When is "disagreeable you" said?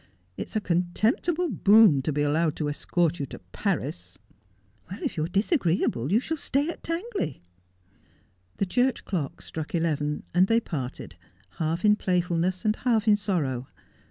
5.29-6.19